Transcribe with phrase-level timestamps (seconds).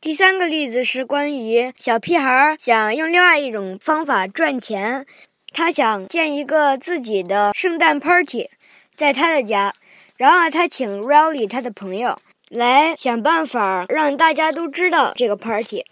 [0.00, 5.04] 第三个例子是关于小屁孩想用另外一种方法赚钱，
[5.52, 8.48] 他想建一个自己的圣诞 party，
[8.94, 9.74] 在他的家，
[10.16, 12.16] 然后他请 Riley 他的朋友
[12.48, 15.84] 来想办法让大家都知道这个 party。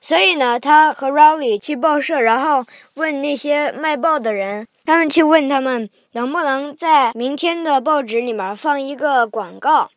[0.00, 2.64] 所以呢，他和 Riley 去报社，然后
[2.94, 9.90] 问那些卖报的人，他们去问他们能不能在明天的报纸里面放一个广告，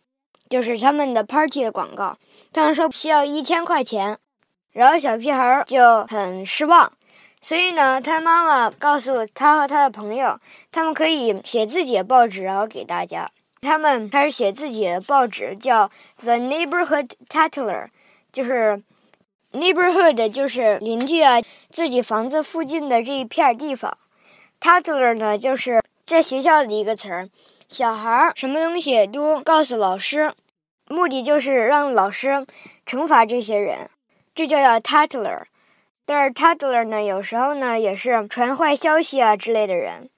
[0.49, 2.17] 就是他们的 party 的广告。
[2.53, 4.17] 他说需要一千块钱，
[4.71, 6.93] 然后小屁孩就很失望，
[7.41, 10.39] 所以呢，他妈妈告诉他和他的朋友，
[10.71, 13.29] 他们可以写自己的报纸，然后给大家。
[13.59, 17.87] 他们开始写自己的报纸，叫 The Neighborhood Tattler
[18.31, 18.83] 就是
[19.51, 23.97] neighborhood 就是邻居啊，自己房子附近的这一片地方。
[24.59, 27.29] Tattler 呢，就是在学校的一个词儿，
[27.67, 30.33] 小孩儿什么东西都告诉老师。
[30.93, 32.45] 目的就是让老师
[32.85, 33.89] 惩罚这些人，
[34.35, 35.41] 这就叫 tattler。
[36.05, 40.09] 但是 tattler 呢，有时候呢也是传坏消息啊之类的人。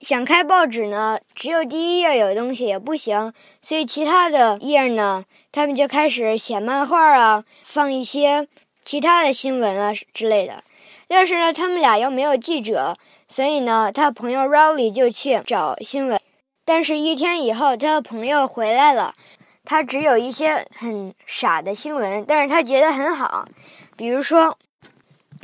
[0.00, 8.46] 想开报纸呢，只有第一页有东西也不行，所以其他的页呢，他们就开始写漫画啊，放一些
[8.84, 10.62] 其他的新闻啊之类的。
[11.08, 12.96] 但是呢，他们俩又没有记者，
[13.26, 16.20] 所以呢，他朋友 Riley 就去找新闻。
[16.66, 19.14] 但是，一天以后，他的朋友回来了。
[19.64, 23.46] 他只有一些很傻的新闻，但是他觉得很好。
[23.96, 24.58] 比如说，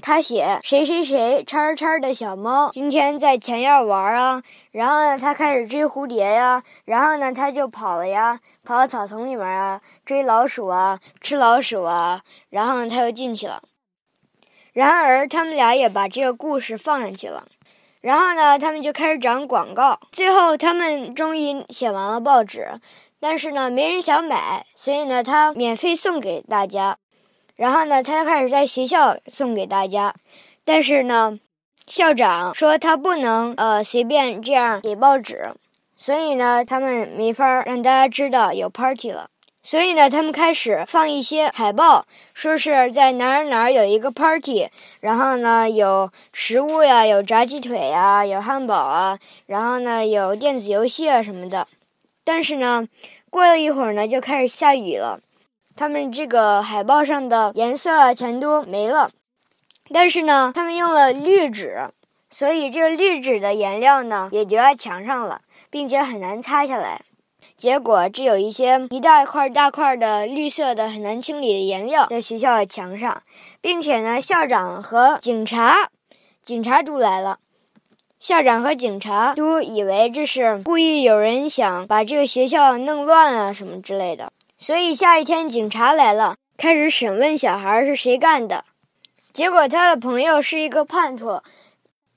[0.02, 13.62] 他写谁谁谁叉叉的小猫今天在前院玩啊，然后呢，他开始追蝴蝶呀，然后呢，他就跑了呀，跑到草丛里面啊，追老鼠啊，吃老鼠啊，然后呢，他又进去了。
[14.72, 17.46] 然而，他们俩也把这个故事放上去了，
[18.00, 22.80] 然后呢，他们就开始找广告，最后他们终于写完了报纸。
[23.20, 26.96] 但是呢，没人想买，所以呢，他免费送给大家。
[27.54, 30.14] 然后呢，他开始在学校送给大家。
[30.64, 31.38] 但是呢，
[31.86, 35.52] 校长说他不能呃随便这样给报纸，
[35.96, 39.28] 所以呢，他们没法让大家知道有 party 了。
[39.62, 44.70] 所以呢，他们开始放一些海报，说是在哪儿哪儿有一个 party，
[45.00, 51.66] 然后呢有食物呀，有炸鸡腿呀，有汉堡啊，然后呢有电子游戏啊什么的。
[52.24, 52.86] 但是呢，
[53.30, 55.20] 过了一会儿呢，就开始下雨了。
[55.76, 59.10] 他们这个海报上的颜色啊全都没了。
[59.92, 61.88] 但是呢，他们用了绿纸，
[62.28, 67.02] 所以这个绿纸的颜料呢也留在墙上了，并且很难擦下来。
[67.56, 73.22] 结果只有一些一大块大块的绿色的很难清理的颜料在学校的墙上，
[73.60, 75.90] 并且呢，校长和警察，
[76.42, 77.38] 警察都来了。
[78.20, 88.66] 校长和警察都以为这是故意有人想把这个学校弄乱啊什么之类的，所以下一天警察来了，开始审问小孩是谁干的。
[89.32, 91.40] 结果他的朋友是一个叛徒，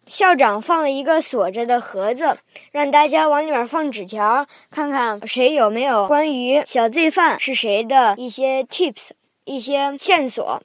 [0.06, 2.38] 校长放了一个锁着的盒子，
[2.74, 9.12] 让大家往里面放纸条，看看谁有没有关于小罪犯是谁的一些 tips、
[9.46, 10.62] 一些线索。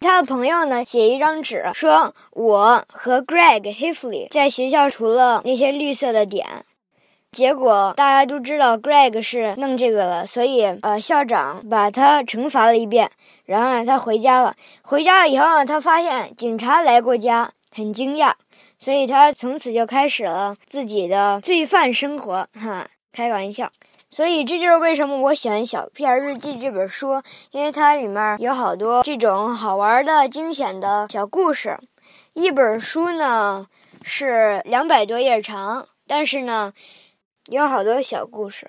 [0.00, 6.64] 他的朋友呢，写一张纸，说我和 Greg Hifley 在学校除了那些绿色的点，
[7.30, 13.10] 结果大家都知道 Greg 是弄这个了，所以呃，校长把他惩罚了一遍，
[13.44, 14.56] 然后，他回家了。
[14.80, 18.32] 回家了以后，他发现警察来过家，很惊讶，
[18.78, 22.48] 所以他从此就开始了自己的罪犯生活。
[22.58, 23.70] 哈，开个玩笑。
[24.10, 27.22] 所以这就是为什么我喜欢《小屁孩日记》这本书，
[27.52, 31.78] 因为它里面有好多这种好玩的、惊险的小故事。
[32.32, 33.68] 一本书呢
[34.02, 36.72] 是两百多页长，但是呢
[37.46, 38.68] 有好多小故事。